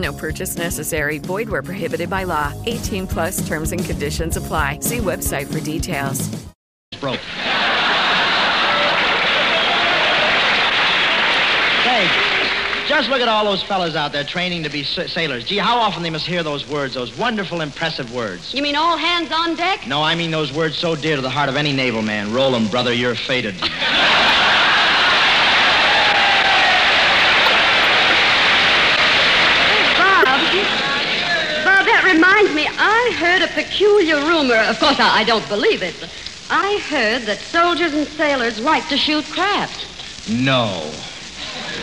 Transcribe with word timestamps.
No 0.00 0.12
purchase 0.14 0.56
necessary. 0.56 1.18
Void 1.18 1.48
where 1.50 1.62
prohibited 1.62 2.08
by 2.08 2.24
law. 2.24 2.52
18 2.66 3.06
plus 3.06 3.46
terms 3.46 3.72
and 3.72 3.84
conditions 3.84 4.36
apply. 4.36 4.78
See 4.80 4.98
website 4.98 5.46
for 5.52 5.60
details. 5.60 6.28
broke. 7.00 7.20
Hey, 11.82 12.06
just 12.88 13.08
look 13.08 13.20
at 13.20 13.28
all 13.28 13.44
those 13.44 13.62
fellas 13.62 13.94
out 13.96 14.12
there 14.12 14.24
training 14.24 14.62
to 14.64 14.70
be 14.70 14.82
sa- 14.84 15.06
sailors. 15.06 15.44
Gee, 15.44 15.56
how 15.58 15.76
often 15.78 16.02
they 16.02 16.10
must 16.10 16.26
hear 16.26 16.42
those 16.42 16.66
words, 16.68 16.94
those 16.94 17.16
wonderful, 17.18 17.60
impressive 17.60 18.12
words. 18.14 18.54
You 18.54 18.62
mean 18.62 18.76
all 18.76 18.96
hands 18.96 19.30
on 19.32 19.54
deck? 19.56 19.86
No, 19.86 20.02
I 20.02 20.14
mean 20.14 20.30
those 20.30 20.52
words 20.52 20.76
so 20.76 20.94
dear 20.96 21.16
to 21.16 21.22
the 21.22 21.30
heart 21.30 21.48
of 21.48 21.56
any 21.56 21.72
naval 21.72 22.02
man. 22.02 22.32
Roll 22.32 22.54
'em, 22.54 22.68
brother, 22.68 22.92
you're 22.92 23.14
fated. 23.14 23.54
Bob. 29.98 30.40
Bob, 31.64 31.84
that 31.86 32.02
reminds 32.04 32.52
me, 32.54 32.59
I 32.78 33.12
heard 33.18 33.42
a 33.42 33.48
peculiar 33.48 34.16
rumor. 34.26 34.56
Of 34.56 34.78
course, 34.78 34.98
I, 34.98 35.20
I 35.20 35.24
don't 35.24 35.46
believe 35.48 35.82
it. 35.82 35.94
I 36.48 36.78
heard 36.88 37.26
that 37.26 37.40
soldiers 37.42 37.92
and 37.92 38.06
sailors 38.16 38.58
like 38.58 38.88
to 38.88 38.96
shoot 38.96 39.24
craps. 39.26 39.86
No. 40.28 40.92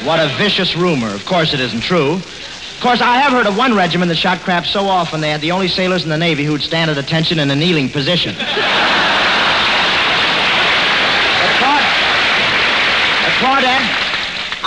What 0.03 0.19
a 0.19 0.27
vicious 0.37 0.75
rumor. 0.75 1.13
Of 1.13 1.25
course 1.25 1.53
it 1.53 1.59
isn't 1.59 1.81
true. 1.81 2.15
Of 2.15 2.79
course, 2.81 3.01
I 3.01 3.17
have 3.17 3.31
heard 3.31 3.47
of 3.47 3.55
one 3.57 3.73
regiment 3.75 4.09
that 4.09 4.17
shot 4.17 4.41
craps 4.41 4.69
so 4.71 4.85
often 4.85 5.19
they 5.21 5.29
had 5.31 5.41
the 5.41 5.51
only 5.51 5.67
sailors 5.67 6.03
in 6.03 6.09
the 6.09 6.17
Navy 6.17 6.43
who'd 6.45 6.61
stand 6.61 6.91
at 6.91 6.97
attention 6.97 7.39
in 7.39 7.49
a 7.49 7.55
kneeling 7.55 7.89
position. 7.89 8.35
But 8.35 8.45
Claud- 11.57 11.87
but 13.23 13.33
Claudette, 13.41 13.85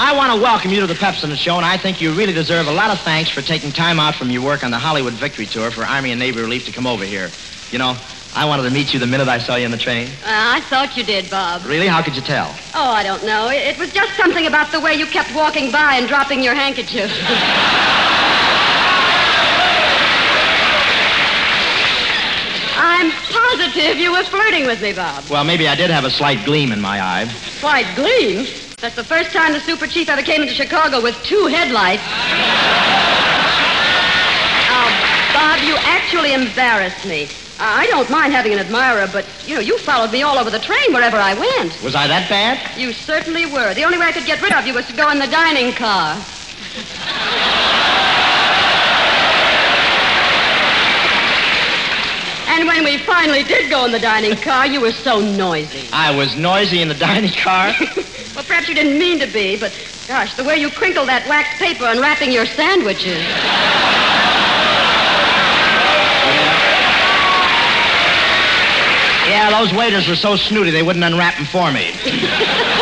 I 0.02 0.16
want 0.16 0.32
to 0.32 0.40
welcome 0.40 0.70
you 0.70 0.80
to 0.80 0.86
the 0.86 0.94
Pepsodent 0.94 1.36
Show, 1.36 1.56
and 1.56 1.66
I 1.66 1.76
think 1.76 2.00
you 2.00 2.14
really 2.14 2.32
deserve 2.32 2.66
a 2.68 2.72
lot 2.72 2.88
of 2.88 2.98
thanks 3.04 3.28
for 3.28 3.42
taking 3.42 3.70
time 3.70 4.00
out 4.00 4.14
from 4.14 4.30
your 4.30 4.40
work 4.40 4.64
on 4.64 4.70
the 4.70 4.78
Hollywood 4.78 5.12
Victory 5.12 5.44
Tour 5.44 5.70
for 5.70 5.84
Army 5.84 6.10
and 6.10 6.18
Navy 6.18 6.40
Relief 6.40 6.64
to 6.64 6.72
come 6.72 6.86
over 6.86 7.04
here. 7.04 7.30
You 7.70 7.76
know, 7.76 7.98
I 8.32 8.46
wanted 8.46 8.62
to 8.62 8.70
meet 8.70 8.94
you 8.94 8.98
the 8.98 9.06
minute 9.06 9.28
I 9.28 9.36
saw 9.36 9.56
you 9.56 9.66
in 9.66 9.70
the 9.70 9.76
train. 9.76 10.08
Uh, 10.24 10.56
I 10.56 10.62
thought 10.70 10.96
you 10.96 11.04
did, 11.04 11.28
Bob. 11.28 11.66
Really? 11.66 11.86
How 11.86 12.02
could 12.02 12.16
you 12.16 12.22
tell? 12.22 12.48
Oh, 12.72 12.90
I 12.92 13.02
don't 13.02 13.26
know. 13.26 13.50
It, 13.50 13.76
it 13.76 13.78
was 13.78 13.90
just 13.90 14.16
something 14.16 14.46
about 14.46 14.72
the 14.72 14.80
way 14.80 14.94
you 14.94 15.06
kept 15.06 15.34
walking 15.34 15.70
by 15.70 15.96
and 15.96 16.08
dropping 16.08 16.42
your 16.42 16.54
handkerchief. 16.54 17.10
I'm 22.80 23.12
positive 23.28 23.98
you 23.98 24.12
were 24.12 24.24
flirting 24.24 24.64
with 24.64 24.80
me, 24.80 24.94
Bob. 24.94 25.28
Well, 25.28 25.44
maybe 25.44 25.68
I 25.68 25.74
did 25.74 25.90
have 25.90 26.04
a 26.04 26.10
slight 26.10 26.46
gleam 26.46 26.72
in 26.72 26.80
my 26.80 27.02
eye. 27.02 27.26
Slight 27.60 27.94
gleam. 27.94 28.59
That's 28.80 28.96
the 28.96 29.04
first 29.04 29.30
time 29.30 29.52
the 29.52 29.60
super 29.60 29.86
chief 29.86 30.08
ever 30.08 30.22
came 30.22 30.40
into 30.40 30.54
Chicago 30.54 31.02
with 31.02 31.14
two 31.22 31.46
headlights. 31.46 32.02
Oh, 34.72 34.88
Bob, 35.34 35.60
you 35.62 35.76
actually 35.84 36.32
embarrassed 36.32 37.04
me. 37.04 37.28
I 37.58 37.86
don't 37.88 38.08
mind 38.08 38.32
having 38.32 38.54
an 38.54 38.58
admirer, 38.58 39.06
but, 39.12 39.26
you 39.46 39.54
know, 39.54 39.60
you 39.60 39.76
followed 39.76 40.12
me 40.12 40.22
all 40.22 40.38
over 40.38 40.48
the 40.48 40.58
train 40.58 40.94
wherever 40.94 41.18
I 41.18 41.34
went. 41.34 41.82
Was 41.82 41.94
I 41.94 42.06
that 42.06 42.30
bad? 42.30 42.58
You 42.78 42.94
certainly 42.94 43.44
were. 43.44 43.74
The 43.74 43.84
only 43.84 43.98
way 43.98 44.06
I 44.06 44.12
could 44.12 44.24
get 44.24 44.40
rid 44.40 44.54
of 44.54 44.66
you 44.66 44.72
was 44.72 44.86
to 44.86 44.94
go 44.94 45.10
in 45.10 45.18
the 45.18 45.26
dining 45.26 45.72
car. 45.74 46.16
And 52.60 52.68
when 52.68 52.84
we 52.84 52.98
finally 53.06 53.42
did 53.42 53.70
go 53.70 53.86
in 53.86 53.90
the 53.92 53.98
dining 53.98 54.36
car, 54.36 54.66
you 54.66 54.82
were 54.82 54.92
so 54.92 55.18
noisy. 55.18 55.88
I 55.94 56.10
was 56.10 56.36
noisy 56.36 56.82
in 56.82 56.88
the 56.88 56.94
dining 56.94 57.32
car. 57.42 57.72
Well, 58.32 58.44
perhaps 58.44 58.68
you 58.68 58.76
didn't 58.76 58.96
mean 58.96 59.18
to 59.18 59.26
be, 59.26 59.56
but 59.56 59.72
gosh, 60.06 60.32
the 60.36 60.44
way 60.44 60.56
you 60.56 60.70
crinkled 60.70 61.08
that 61.08 61.26
wax 61.28 61.58
paper 61.58 61.84
unwrapping 61.84 62.30
your 62.30 62.46
sandwiches. 62.46 63.18
yeah, 69.28 69.50
those 69.50 69.74
waiters 69.76 70.06
were 70.06 70.14
so 70.14 70.36
snooty 70.36 70.70
they 70.70 70.84
wouldn't 70.84 71.04
unwrap 71.04 71.36
them 71.36 71.46
for 71.50 71.72
me. 71.72 71.90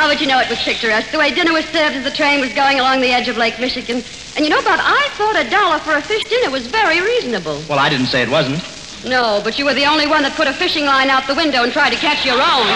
Oh, 0.00 0.06
but 0.06 0.20
you 0.20 0.28
know 0.28 0.38
it 0.38 0.48
was 0.48 0.62
picturesque. 0.62 1.10
The 1.10 1.18
way 1.18 1.34
dinner 1.34 1.52
was 1.52 1.64
served 1.72 1.96
as 1.96 2.04
the 2.04 2.14
train 2.14 2.40
was 2.40 2.52
going 2.52 2.78
along 2.78 3.00
the 3.00 3.10
edge 3.10 3.26
of 3.26 3.36
Lake 3.36 3.58
Michigan. 3.58 4.04
And 4.36 4.44
you 4.44 4.50
know, 4.50 4.62
Bob, 4.62 4.78
I 4.80 5.08
thought 5.16 5.34
a 5.34 5.48
dollar 5.50 5.80
for 5.80 5.96
a 5.96 6.02
fish 6.06 6.22
dinner 6.30 6.52
was 6.52 6.68
very 6.68 7.00
reasonable. 7.00 7.64
Well, 7.68 7.80
I 7.80 7.88
didn't 7.88 8.06
say 8.06 8.22
it 8.22 8.28
wasn't. 8.28 8.62
No, 9.04 9.40
but 9.44 9.58
you 9.58 9.64
were 9.64 9.74
the 9.74 9.86
only 9.86 10.06
one 10.06 10.22
that 10.22 10.34
put 10.34 10.48
a 10.48 10.52
fishing 10.52 10.84
line 10.84 11.08
out 11.08 11.26
the 11.26 11.34
window 11.34 11.62
and 11.62 11.72
tried 11.72 11.90
to 11.90 11.96
catch 11.96 12.26
your 12.26 12.34
own. 12.34 12.66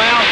Well, 0.00 0.22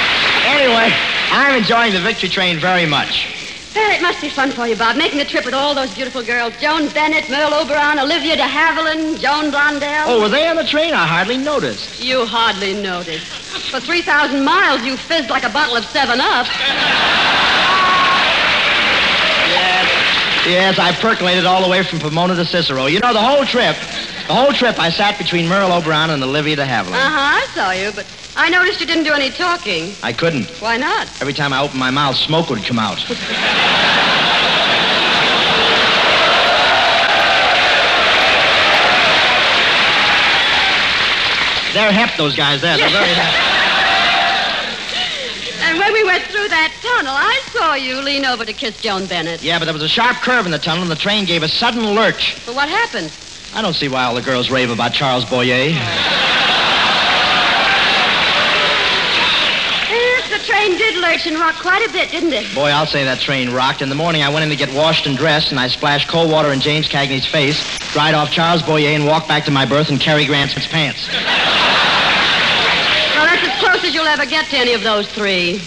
anyway, 0.49 0.89
I'm 1.31 1.57
enjoying 1.61 1.93
the 1.93 2.01
victory 2.01 2.29
train 2.29 2.59
very 2.59 2.87
much. 2.87 3.29
Well, 3.75 3.95
it 3.95 4.01
must 4.03 4.21
be 4.21 4.29
fun 4.29 4.51
for 4.51 4.67
you, 4.67 4.75
Bob, 4.75 4.97
making 4.97 5.19
the 5.19 5.25
trip 5.25 5.45
with 5.45 5.55
all 5.55 5.75
those 5.75 5.95
beautiful 5.95 6.25
girls. 6.25 6.53
Joan 6.57 6.89
Bennett, 6.89 7.29
Merle 7.29 7.55
Oberon, 7.55 7.99
Olivia 8.01 8.35
de 8.35 8.43
Havilland, 8.43 9.21
Joan 9.21 9.53
Blondell. 9.53 10.07
Oh, 10.09 10.21
were 10.21 10.29
they 10.29 10.49
on 10.49 10.57
the 10.57 10.65
train? 10.65 10.95
I 10.95 11.07
hardly 11.07 11.37
noticed. 11.37 12.03
You 12.03 12.25
hardly 12.25 12.75
noticed. 12.75 13.27
For 13.71 13.79
3,000 13.79 14.43
miles, 14.43 14.83
you 14.83 14.97
fizzed 14.97 15.31
like 15.31 15.45
a 15.45 15.51
bottle 15.51 15.77
of 15.77 15.85
7-Up. 15.85 16.49
Yes. 20.49 20.79
I 20.79 20.93
percolated 20.93 21.45
all 21.45 21.63
the 21.63 21.69
way 21.69 21.83
from 21.83 21.99
Pomona 21.99 22.35
to 22.35 22.45
Cicero. 22.45 22.87
You 22.87 23.01
know, 23.01 23.13
the 23.13 23.21
whole 23.21 23.45
trip, 23.45 23.77
the 24.27 24.35
whole 24.35 24.53
trip 24.53 24.79
I 24.79 24.91
sat 24.91 25.19
between 25.19 25.47
Merle 25.47 25.73
Oberon 25.73 26.11
and 26.11 26.23
Olivia 26.25 26.57
de 26.57 26.65
Havilland. 26.65 26.95
Uh-huh, 26.95 27.43
I 27.43 27.47
saw 27.55 27.71
you, 27.73 27.93
but 27.93 28.07
I 28.35 28.49
noticed 28.49 28.81
you 28.81 28.87
didn't 28.87 29.05
do 29.05 29.13
any 29.13 29.31
talking. 29.31 29.95
I 30.03 30.13
couldn't. 30.13 30.49
Why 30.61 30.77
not? 30.77 31.09
Every 31.21 31.35
time 31.35 31.53
I 31.53 31.61
opened 31.61 31.81
my 31.81 31.91
mouth, 31.91 32.17
smoke 32.17 32.49
would 32.51 32.65
come 32.65 32.79
out. 32.79 32.99
They're 41.75 41.93
hep, 41.93 42.17
those 42.17 42.35
guys 42.35 42.61
there. 42.63 42.77
They're 42.77 42.91
very 42.91 43.13
hep. 43.21 43.35
And 45.69 45.79
when 45.79 45.93
we 45.93 46.03
went 46.03 46.25
I 47.07 47.41
saw 47.53 47.75
you 47.75 48.01
lean 48.03 48.25
over 48.25 48.45
to 48.45 48.53
kiss 48.53 48.81
Joan 48.81 49.07
Bennett. 49.07 49.43
Yeah, 49.43 49.59
but 49.59 49.67
there 49.67 49.75
was 49.75 49.83
a 49.83 49.89
sharp 49.89 50.17
curve 50.19 50.47
in 50.47 50.53
the 50.53 50.59
tunnel, 50.59 50.83
and 50.83 50.91
the 50.91 50.97
train 50.97 51.25
gave 51.25 51.43
a 51.43 51.49
sudden 51.49 51.95
lurch. 51.95 52.37
But 52.45 52.55
what 52.55 52.69
happened? 52.69 53.13
I 53.55 53.63
don't 53.63 53.75
see 53.75 53.89
why 53.89 54.05
all 54.05 54.15
the 54.15 54.23
girls 54.23 54.51
rave 54.51 54.71
about 54.71 54.93
Charles 54.93 55.25
Boyer. 55.25 55.73
Yes, 59.91 60.31
the 60.31 60.39
train 60.45 60.77
did 60.77 60.97
lurch 60.97 61.27
and 61.27 61.39
rock 61.39 61.55
quite 61.57 61.89
a 61.89 61.93
bit, 61.93 62.11
didn't 62.11 62.33
it? 62.33 62.55
Boy, 62.55 62.69
I'll 62.69 62.87
say 62.87 63.05
that 63.05 63.21
train 63.21 63.51
rocked. 63.53 63.81
In 63.81 63.89
the 63.89 63.95
morning, 63.95 64.23
I 64.23 64.29
went 64.29 64.43
in 64.45 64.51
to 64.51 64.57
get 64.57 64.75
washed 64.75 65.07
and 65.07 65.17
dressed, 65.17 65.51
and 65.51 65.59
I 65.59 65.69
splashed 65.69 66.09
cold 66.09 66.31
water 66.31 66.53
in 66.53 66.61
James 66.61 66.89
Cagney's 66.89 67.27
face, 67.27 67.63
dried 67.93 68.15
off 68.15 68.31
Charles 68.31 68.63
Boyer, 68.63 68.91
and 68.91 69.07
walked 69.07 69.29
back 69.29 69.45
to 69.45 69.51
my 69.51 69.65
berth 69.65 69.91
in 69.91 69.99
Cary 69.99 70.27
Grant's 70.27 70.55
pants. 70.67 71.09
As 73.59 73.65
close 73.65 73.85
as 73.85 73.95
you'll 73.95 74.07
ever 74.07 74.25
get 74.25 74.49
to 74.51 74.57
any 74.57 74.73
of 74.75 74.83
those 74.83 75.09
three. 75.09 75.59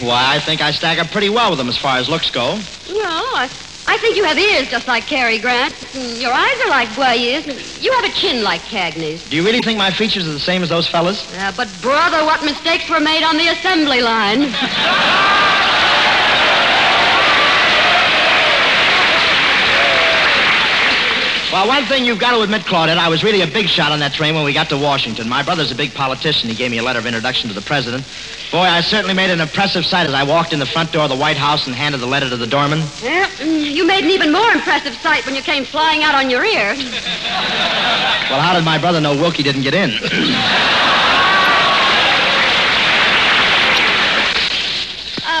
Why, 0.00 0.36
I 0.36 0.38
think 0.44 0.60
I 0.60 0.70
stack 0.70 0.98
up 0.98 1.10
pretty 1.10 1.30
well 1.30 1.50
with 1.50 1.58
them 1.58 1.68
as 1.68 1.78
far 1.78 1.96
as 1.96 2.08
looks 2.08 2.30
go. 2.30 2.60
Well, 2.88 3.28
I, 3.36 3.48
I 3.86 3.96
think 3.98 4.16
you 4.16 4.24
have 4.24 4.36
ears 4.36 4.68
just 4.68 4.86
like 4.86 5.06
Cary 5.06 5.38
Grant. 5.40 5.74
and 5.94 6.20
Your 6.20 6.32
eyes 6.32 6.56
are 6.66 6.68
like 6.70 6.94
Boyer's. 6.94 7.46
and 7.46 7.58
You 7.82 7.90
have 7.92 8.04
a 8.04 8.12
chin 8.12 8.42
like 8.42 8.60
Cagney's. 8.62 9.22
Do 9.30 9.36
you 9.36 9.44
really 9.44 9.62
think 9.62 9.78
my 9.78 9.90
features 9.90 10.28
are 10.28 10.32
the 10.32 10.38
same 10.40 10.62
as 10.62 10.68
those 10.68 10.88
fellas? 10.90 11.24
Uh, 11.32 11.52
but, 11.56 11.68
brother, 11.80 12.24
what 12.24 12.44
mistakes 12.44 12.84
were 12.90 13.00
made 13.00 13.24
on 13.24 13.38
the 13.38 13.48
assembly 13.48 14.02
line. 14.02 14.52
Well, 21.50 21.66
one 21.66 21.86
thing 21.86 22.04
you've 22.04 22.18
got 22.18 22.36
to 22.36 22.42
admit, 22.42 22.62
Claudette, 22.62 22.98
I 22.98 23.08
was 23.08 23.24
really 23.24 23.40
a 23.40 23.46
big 23.46 23.68
shot 23.68 23.90
on 23.90 24.00
that 24.00 24.12
train 24.12 24.34
when 24.34 24.44
we 24.44 24.52
got 24.52 24.68
to 24.68 24.76
Washington. 24.76 25.26
My 25.26 25.42
brother's 25.42 25.72
a 25.72 25.74
big 25.74 25.94
politician. 25.94 26.50
He 26.50 26.54
gave 26.54 26.70
me 26.70 26.76
a 26.76 26.82
letter 26.82 26.98
of 26.98 27.06
introduction 27.06 27.48
to 27.48 27.54
the 27.54 27.62
president. 27.62 28.04
Boy, 28.52 28.68
I 28.68 28.82
certainly 28.82 29.14
made 29.14 29.30
an 29.30 29.40
impressive 29.40 29.86
sight 29.86 30.06
as 30.06 30.12
I 30.12 30.24
walked 30.24 30.52
in 30.52 30.58
the 30.58 30.66
front 30.66 30.92
door 30.92 31.04
of 31.04 31.08
the 31.08 31.16
White 31.16 31.38
House 31.38 31.66
and 31.66 31.74
handed 31.74 32.02
the 32.02 32.06
letter 32.06 32.28
to 32.28 32.36
the 32.36 32.46
doorman. 32.46 32.80
Yeah, 33.02 33.30
mm, 33.38 33.64
you 33.64 33.86
made 33.86 34.04
an 34.04 34.10
even 34.10 34.30
more 34.30 34.50
impressive 34.52 34.94
sight 34.96 35.24
when 35.24 35.34
you 35.34 35.40
came 35.40 35.64
flying 35.64 36.02
out 36.02 36.14
on 36.14 36.28
your 36.28 36.44
ear. 36.44 36.74
Well, 38.28 38.40
how 38.42 38.52
did 38.54 38.64
my 38.66 38.76
brother 38.76 39.00
know 39.00 39.14
Willkie 39.14 39.42
didn't 39.42 39.62
get 39.62 39.72
in? 39.72 39.90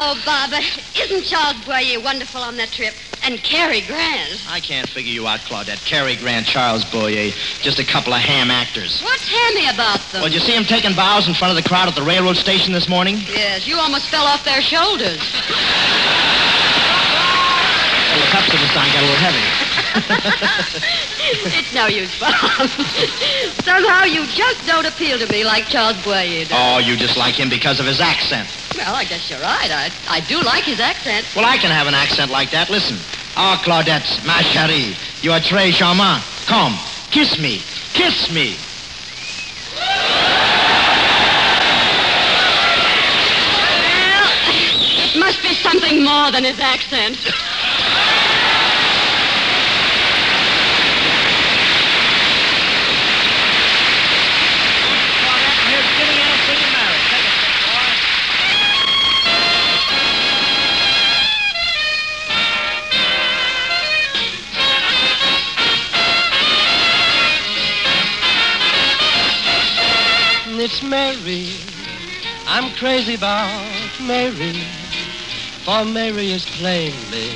Oh, 0.00 0.18
Bob, 0.24 0.50
but 0.50 0.64
isn't 1.04 1.24
Charles 1.24 1.62
Boyer 1.66 2.00
wonderful 2.00 2.40
on 2.40 2.56
that 2.56 2.70
trip? 2.70 2.94
And 3.28 3.36
Cary 3.44 3.82
Grant. 3.82 4.40
I 4.48 4.58
can't 4.58 4.88
figure 4.88 5.12
you 5.12 5.26
out, 5.26 5.40
Claudette. 5.40 5.84
Cary 5.84 6.16
Grant, 6.16 6.46
Charles 6.46 6.82
Boyer, 6.86 7.28
just 7.60 7.78
a 7.78 7.84
couple 7.84 8.14
of 8.14 8.22
ham 8.22 8.50
actors. 8.50 9.02
What's 9.02 9.28
hammy 9.28 9.68
about 9.68 10.00
them? 10.08 10.22
Well, 10.22 10.32
did 10.32 10.40
you 10.40 10.40
see 10.40 10.56
him 10.56 10.64
taking 10.64 10.96
bows 10.96 11.28
in 11.28 11.34
front 11.34 11.52
of 11.52 11.62
the 11.62 11.68
crowd 11.68 11.88
at 11.88 11.94
the 11.94 12.00
railroad 12.00 12.38
station 12.38 12.72
this 12.72 12.88
morning? 12.88 13.16
Yes, 13.28 13.68
you 13.68 13.76
almost 13.76 14.08
fell 14.08 14.24
off 14.24 14.46
their 14.46 14.62
shoulders. 14.62 15.20
Well, 18.08 18.24
the 18.24 18.32
Pepsi 18.32 18.56
sign 18.72 18.88
got 18.96 19.04
a 19.04 19.12
little 19.12 19.20
heavy. 19.20 19.44
it's 21.52 21.74
no 21.74 21.84
use, 21.84 22.18
Bob. 22.18 22.32
Somehow 23.60 24.04
you 24.04 24.24
just 24.32 24.66
don't 24.66 24.86
appeal 24.86 25.18
to 25.18 25.30
me 25.30 25.44
like 25.44 25.68
Charles 25.68 26.02
Boyer 26.02 26.46
does. 26.48 26.56
Oh, 26.56 26.78
you 26.78 26.96
just 26.96 27.18
like 27.18 27.34
him 27.34 27.50
because 27.50 27.78
of 27.78 27.84
his 27.84 28.00
accent. 28.00 28.48
Well, 28.74 28.94
I 28.94 29.04
guess 29.04 29.28
you're 29.28 29.40
right. 29.40 29.68
I, 29.70 29.90
I 30.08 30.20
do 30.20 30.40
like 30.40 30.64
his 30.64 30.80
accent. 30.80 31.26
Well, 31.36 31.44
I 31.44 31.58
can 31.58 31.70
have 31.70 31.86
an 31.86 31.94
accent 31.94 32.30
like 32.30 32.50
that. 32.52 32.70
Listen. 32.70 32.96
Ah, 33.40 33.56
Claudette, 33.62 34.20
ma 34.26 34.42
chérie, 34.42 34.96
you 35.22 35.30
are 35.30 35.38
très 35.38 35.70
charmant. 35.70 36.20
Come, 36.48 36.76
kiss 37.12 37.38
me. 37.38 37.62
Kiss 37.92 38.32
me. 38.32 38.56
Well, 43.86 44.26
it 45.06 45.16
must 45.20 45.40
be 45.40 45.54
something 45.54 46.02
more 46.02 46.32
than 46.32 46.42
his 46.42 46.58
accent. 46.58 47.16
It's 70.60 70.82
Mary. 70.82 71.52
I'm 72.48 72.74
crazy 72.74 73.14
about 73.14 74.00
Mary. 74.00 74.54
For 75.64 75.84
Mary 75.84 76.32
is 76.32 76.44
plainly 76.46 77.30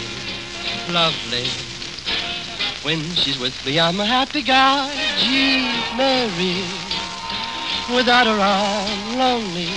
lovely. 0.90 1.46
When 2.82 3.00
she's 3.14 3.38
with 3.38 3.54
me, 3.64 3.78
I'm 3.78 4.00
a 4.00 4.06
happy 4.06 4.42
guy. 4.42 4.90
Gee, 5.19 5.62
Mary. 5.96 6.66
Without 7.94 8.26
her, 8.26 8.40
I'm 8.40 9.16
lonely. 9.16 9.70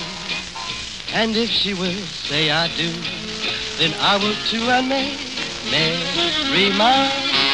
And 1.12 1.36
if 1.36 1.48
she 1.48 1.72
will 1.72 2.02
say 2.26 2.50
I 2.50 2.66
do, 2.76 2.90
then 3.78 3.94
I 4.00 4.16
will 4.16 4.34
too 4.50 4.68
and 4.70 4.88
make 4.88 5.20
Mary 5.70 6.76
mine. 6.76 7.45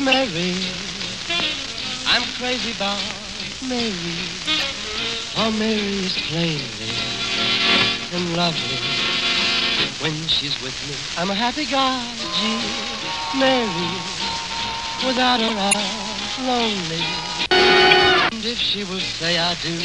Mary. 0.00 0.54
I'm 2.06 2.22
crazy 2.38 2.72
about 2.72 3.02
Mary. 3.68 4.14
Oh, 5.36 5.50
Mary 5.58 6.06
is 6.06 6.16
plainly 6.28 6.90
and 8.12 8.36
lovely. 8.36 8.78
When 10.00 10.14
she's 10.28 10.60
with 10.62 10.76
me, 10.88 10.94
I'm 11.16 11.30
a 11.30 11.34
happy 11.34 11.66
guy. 11.66 12.14
Gee, 12.38 13.38
Mary. 13.38 13.90
Without 15.04 15.40
her, 15.40 15.54
I'm 15.58 16.46
lonely. 16.46 17.02
And 17.50 18.44
if 18.44 18.58
she 18.58 18.84
will 18.84 19.00
say 19.00 19.38
I 19.38 19.54
do, 19.62 19.78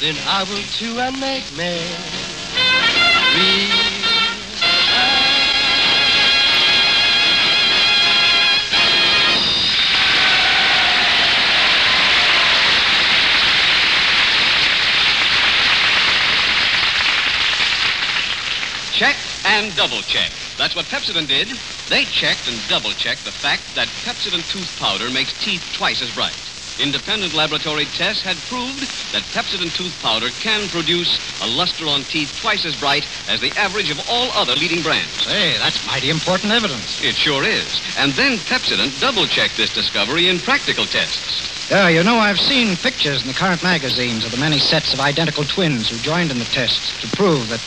then 0.00 0.16
I 0.26 0.42
will 0.44 0.62
too 0.72 0.98
and 0.98 1.20
make 1.20 1.44
Mary. 1.56 1.84
And 19.54 19.76
double 19.76 20.02
check. 20.02 20.32
That's 20.58 20.74
what 20.74 20.86
Pepsodent 20.86 21.28
did. 21.28 21.46
They 21.88 22.04
checked 22.18 22.48
and 22.48 22.58
double 22.68 22.90
checked 22.98 23.24
the 23.24 23.30
fact 23.38 23.62
that 23.76 23.86
Pepsodent 24.02 24.50
tooth 24.50 24.66
powder 24.80 25.08
makes 25.10 25.32
teeth 25.44 25.62
twice 25.78 26.02
as 26.02 26.10
bright. 26.10 26.34
Independent 26.82 27.34
laboratory 27.34 27.86
tests 27.94 28.24
had 28.24 28.36
proved 28.50 28.82
that 29.14 29.22
Pepsodent 29.30 29.72
tooth 29.78 29.94
powder 30.02 30.30
can 30.42 30.68
produce 30.70 31.20
a 31.40 31.46
luster 31.46 31.86
on 31.86 32.02
teeth 32.10 32.34
twice 32.42 32.66
as 32.66 32.74
bright 32.82 33.06
as 33.28 33.40
the 33.40 33.54
average 33.54 33.90
of 33.90 34.00
all 34.10 34.32
other 34.34 34.56
leading 34.56 34.82
brands. 34.82 35.22
Hey, 35.24 35.54
that's 35.56 35.78
mighty 35.86 36.10
important 36.10 36.50
evidence. 36.50 36.98
It 37.00 37.14
sure 37.14 37.44
is. 37.44 37.80
And 37.96 38.12
then 38.14 38.38
Pepsodent 38.50 39.00
double 39.00 39.28
checked 39.28 39.56
this 39.56 39.70
discovery 39.70 40.26
in 40.26 40.40
practical 40.40 40.86
tests. 40.86 41.53
Yeah, 41.70 41.88
you 41.88 42.04
know, 42.04 42.18
I've 42.18 42.38
seen 42.38 42.76
pictures 42.76 43.22
in 43.22 43.28
the 43.28 43.32
current 43.32 43.62
magazines 43.62 44.26
of 44.26 44.30
the 44.30 44.36
many 44.36 44.58
sets 44.58 44.92
of 44.92 45.00
identical 45.00 45.46
twins 45.46 45.88
who 45.88 45.98
joined 45.98 46.30
in 46.30 46.38
the 46.38 46.44
tests 46.52 46.92
to 47.00 47.08
prove 47.16 47.48
that 47.48 47.60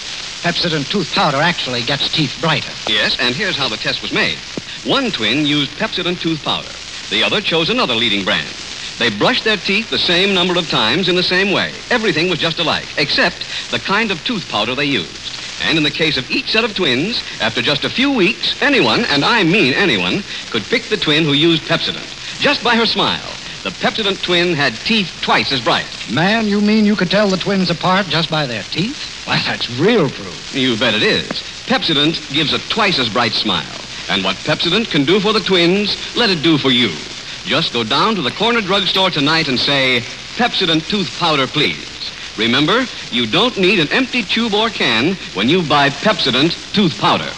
Pepsodent 0.45 0.87
tooth 0.91 1.09
powder 1.13 1.41
actually 1.41 1.83
gets 1.83 2.07
teeth 2.09 2.31
brighter. 2.39 2.71
Yes, 2.87 3.17
and 3.19 3.35
here's 3.35 3.57
how 3.57 3.69
the 3.69 3.77
test 3.77 4.03
was 4.03 4.13
made. 4.13 4.37
One 4.85 5.11
twin 5.11 5.47
used 5.47 5.71
Pepsodent 5.71 6.21
tooth 6.21 6.43
powder. 6.43 6.69
The 7.09 7.23
other 7.23 7.41
chose 7.41 7.69
another 7.69 7.95
leading 7.95 8.23
brand. 8.23 8.53
They 8.99 9.09
brushed 9.09 9.45
their 9.45 9.57
teeth 9.57 9.89
the 9.89 9.97
same 9.97 10.33
number 10.33 10.55
of 10.57 10.69
times 10.69 11.09
in 11.09 11.15
the 11.15 11.23
same 11.23 11.51
way. 11.51 11.73
Everything 11.89 12.29
was 12.29 12.37
just 12.37 12.59
alike, 12.59 12.87
except 12.97 13.45
the 13.71 13.79
kind 13.79 14.11
of 14.11 14.23
tooth 14.23 14.47
powder 14.49 14.75
they 14.75 14.85
used. 14.85 15.33
And 15.61 15.75
in 15.75 15.83
the 15.83 15.91
case 15.91 16.17
of 16.17 16.29
each 16.29 16.51
set 16.51 16.63
of 16.63 16.75
twins, 16.75 17.23
after 17.41 17.63
just 17.63 17.83
a 17.83 17.89
few 17.89 18.11
weeks, 18.11 18.55
anyone, 18.61 19.05
and 19.05 19.25
I 19.25 19.43
mean 19.43 19.73
anyone, 19.73 20.23
could 20.51 20.69
pick 20.69 20.89
the 20.89 20.97
twin 20.97 21.23
who 21.23 21.33
used 21.33 21.63
Pepsodent. 21.63 22.13
Just 22.39 22.63
by 22.63 22.75
her 22.75 22.85
smile, 22.85 23.33
the 23.67 23.73
Pepsodent 23.83 24.23
twin 24.23 24.55
had 24.55 24.79
teeth 24.85 25.11
twice 25.19 25.51
as 25.51 25.59
bright. 25.59 25.91
Man, 26.07 26.47
you 26.47 26.61
mean 26.61 26.85
you 26.85 26.95
could 26.95 27.11
tell 27.11 27.29
the 27.29 27.35
twins 27.35 27.69
apart 27.69 28.07
just 28.07 28.31
by 28.31 28.45
their 28.45 28.63
teeth? 28.71 28.95
Why, 29.25 29.43
that's 29.45 29.69
real 29.71 30.09
proof. 30.09 30.39
You 30.55 30.79
bet 30.79 30.95
it 30.95 31.03
is. 31.03 31.43
Pepsodent 31.67 32.31
gives 32.31 32.53
a 32.53 32.59
twice 32.69 32.97
as 32.97 33.09
bright 33.09 33.33
smile. 33.33 33.83
And 34.07 34.23
what 34.23 34.37
Pepsodent 34.47 34.89
can 34.89 35.03
do 35.03 35.19
for 35.19 35.33
the 35.33 35.43
twins, 35.43 35.97
let 36.15 36.29
it 36.29 36.43
do 36.43 36.57
for 36.57 36.71
you. 36.71 36.95
Just 37.43 37.73
go 37.73 37.83
down 37.83 38.15
to 38.15 38.21
the 38.21 38.31
corner 38.31 38.61
drugstore 38.61 39.11
tonight 39.11 39.49
and 39.49 39.59
say, 39.59 39.99
Pepsodent 40.37 40.87
tooth 40.87 41.11
powder, 41.19 41.45
please. 41.45 42.13
Remember, 42.37 42.87
you 43.11 43.27
don't 43.27 43.57
need 43.57 43.79
an 43.79 43.91
empty 43.91 44.23
tube 44.23 44.53
or 44.53 44.69
can 44.69 45.15
when 45.33 45.49
you 45.49 45.67
buy 45.67 45.89
Pepsodent 45.89 46.55
tooth 46.71 46.97
powder. 46.99 47.33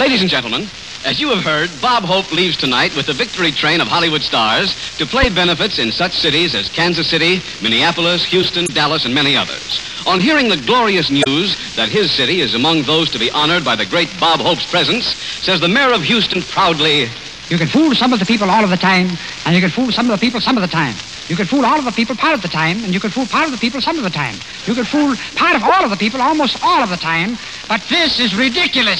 Ladies 0.00 0.22
and 0.22 0.30
gentlemen, 0.30 0.64
as 1.04 1.20
you 1.20 1.28
have 1.28 1.44
heard, 1.44 1.76
Bob 1.84 2.04
Hope 2.08 2.32
leaves 2.32 2.56
tonight 2.56 2.96
with 2.96 3.04
the 3.04 3.12
victory 3.12 3.52
train 3.52 3.82
of 3.84 3.88
Hollywood 3.88 4.22
stars 4.22 4.72
to 4.96 5.04
play 5.04 5.28
benefits 5.28 5.78
in 5.78 5.92
such 5.92 6.12
cities 6.16 6.54
as 6.56 6.72
Kansas 6.72 7.04
City, 7.04 7.44
Minneapolis, 7.60 8.24
Houston, 8.32 8.64
Dallas, 8.72 9.04
and 9.04 9.12
many 9.12 9.36
others. 9.36 9.68
On 10.06 10.18
hearing 10.18 10.48
the 10.48 10.56
glorious 10.56 11.12
news 11.12 11.52
that 11.76 11.92
his 11.92 12.08
city 12.16 12.40
is 12.40 12.54
among 12.54 12.88
those 12.88 13.10
to 13.10 13.18
be 13.20 13.28
honored 13.30 13.62
by 13.62 13.76
the 13.76 13.84
great 13.84 14.08
Bob 14.18 14.40
Hope's 14.40 14.64
presence, 14.72 15.04
says 15.44 15.60
the 15.60 15.68
mayor 15.68 15.92
of 15.92 16.00
Houston 16.00 16.44
proudly, 16.48 17.04
You 17.52 17.58
can 17.60 17.68
fool 17.68 17.92
some 17.92 18.14
of 18.14 18.20
the 18.20 18.26
people 18.26 18.48
all 18.48 18.64
of 18.64 18.70
the 18.70 18.80
time, 18.80 19.18
and 19.44 19.54
you 19.54 19.60
can 19.60 19.70
fool 19.70 19.92
some 19.92 20.08
of 20.08 20.18
the 20.18 20.24
people 20.24 20.40
some 20.40 20.56
of 20.56 20.62
the 20.64 20.72
time. 20.72 20.96
You 21.28 21.36
can 21.36 21.46
fool 21.46 21.64
all 21.66 21.78
of 21.78 21.84
the 21.84 21.92
people 21.92 22.16
part 22.16 22.34
of 22.34 22.40
the 22.40 22.48
time, 22.48 22.84
and 22.84 22.94
you 22.94 23.00
can 23.00 23.10
fool 23.12 23.26
part 23.28 23.44
of 23.44 23.52
the 23.52 23.58
people 23.60 23.80
some 23.84 23.98
of 23.98 24.04
the 24.04 24.10
time. 24.10 24.40
You 24.66 24.74
can 24.74 24.86
fool 24.86 25.14
part 25.36 25.54
of 25.56 25.62
all 25.62 25.84
of 25.84 25.90
the 25.90 26.00
people 26.00 26.20
almost 26.22 26.56
all 26.62 26.82
of 26.82 26.88
the 26.88 26.96
time, 26.96 27.36
but 27.68 27.82
this 27.90 28.18
is 28.18 28.34
ridiculous. 28.34 28.98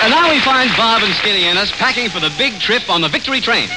And 0.00 0.10
now 0.12 0.30
we 0.30 0.40
find 0.40 0.70
Bob 0.76 1.02
and 1.02 1.12
Skinny 1.14 1.44
Ennis 1.44 1.72
packing 1.72 2.08
for 2.08 2.20
the 2.20 2.30
big 2.38 2.60
trip 2.60 2.88
on 2.88 3.00
the 3.00 3.08
Victory 3.08 3.40
train. 3.40 3.68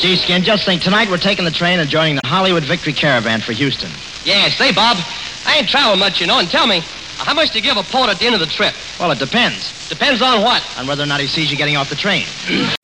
Gee, 0.00 0.16
Skin, 0.16 0.42
just 0.42 0.64
think. 0.64 0.82
Tonight 0.82 1.08
we're 1.08 1.18
taking 1.18 1.44
the 1.44 1.50
train 1.50 1.78
and 1.78 1.88
joining 1.88 2.16
the 2.16 2.26
Hollywood 2.26 2.64
Victory 2.64 2.92
Caravan 2.92 3.40
for 3.40 3.52
Houston. 3.52 3.90
Yeah, 4.24 4.48
say, 4.48 4.72
Bob, 4.72 4.96
I 5.44 5.58
ain't 5.58 5.68
traveled 5.68 5.98
much, 5.98 6.20
you 6.20 6.26
know, 6.26 6.38
and 6.40 6.48
tell 6.50 6.66
me, 6.66 6.80
how 7.16 7.32
much 7.32 7.52
do 7.52 7.58
you 7.58 7.64
give 7.64 7.76
a 7.76 7.84
port 7.84 8.10
at 8.10 8.18
the 8.18 8.26
end 8.26 8.34
of 8.34 8.40
the 8.40 8.46
trip? 8.46 8.74
Well, 8.98 9.10
it 9.12 9.18
depends. 9.18 9.72
Depends 9.88 10.20
on 10.20 10.42
what? 10.42 10.62
On 10.76 10.86
whether 10.86 11.02
or 11.02 11.06
not 11.06 11.20
he 11.20 11.26
sees 11.26 11.50
you 11.50 11.56
getting 11.56 11.76
off 11.76 11.88
the 11.88 11.96
train. 11.96 12.26